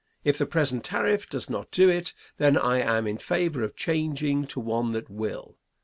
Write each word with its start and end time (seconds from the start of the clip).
If 0.23 0.39
the 0.39 0.47
present 0.47 0.83
tariff 0.83 1.29
does 1.29 1.47
not 1.47 1.69
do 1.69 1.87
it, 1.87 2.15
then 2.37 2.57
I 2.57 2.79
am 2.79 3.05
in 3.05 3.19
favor 3.19 3.61
of 3.61 3.75
changing 3.75 4.47
to 4.47 4.59
one 4.59 4.93
that 4.93 5.11
will. 5.11 5.59